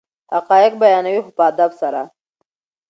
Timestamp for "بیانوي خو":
0.81-1.31